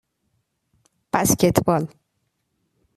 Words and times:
بسکتبال 1.13 1.87